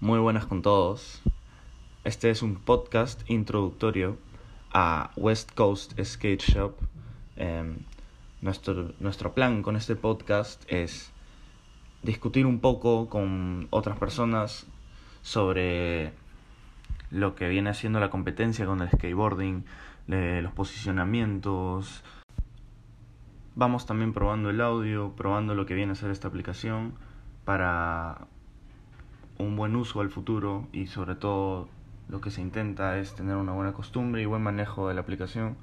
Muy 0.00 0.20
buenas 0.20 0.46
con 0.46 0.62
todos. 0.62 1.22
Este 2.04 2.30
es 2.30 2.42
un 2.42 2.54
podcast 2.54 3.28
introductorio 3.28 4.16
a 4.72 5.10
West 5.16 5.52
Coast 5.56 6.00
Skate 6.00 6.40
Shop. 6.40 6.76
Em, 7.34 7.78
nuestro, 8.40 8.92
nuestro 9.00 9.34
plan 9.34 9.60
con 9.60 9.74
este 9.74 9.96
podcast 9.96 10.62
es 10.68 11.10
discutir 12.04 12.46
un 12.46 12.60
poco 12.60 13.08
con 13.08 13.66
otras 13.70 13.98
personas 13.98 14.68
sobre 15.22 16.12
lo 17.10 17.34
que 17.34 17.48
viene 17.48 17.70
haciendo 17.70 17.98
la 17.98 18.08
competencia 18.08 18.66
con 18.66 18.80
el 18.82 18.90
skateboarding, 18.90 19.64
los 20.06 20.52
posicionamientos. 20.52 22.04
Vamos 23.56 23.84
también 23.84 24.12
probando 24.12 24.48
el 24.50 24.60
audio, 24.60 25.10
probando 25.16 25.56
lo 25.56 25.66
que 25.66 25.74
viene 25.74 25.90
a 25.90 25.96
ser 25.96 26.12
esta 26.12 26.28
aplicación 26.28 26.94
para 27.44 28.28
un 29.38 29.56
buen 29.56 29.76
uso 29.76 30.00
al 30.00 30.10
futuro 30.10 30.68
y 30.72 30.86
sobre 30.86 31.14
todo 31.14 31.68
lo 32.08 32.20
que 32.20 32.30
se 32.30 32.40
intenta 32.40 32.98
es 32.98 33.14
tener 33.14 33.36
una 33.36 33.52
buena 33.52 33.72
costumbre 33.72 34.22
y 34.22 34.26
buen 34.26 34.42
manejo 34.42 34.88
de 34.88 34.94
la 34.94 35.00
aplicación 35.02 35.56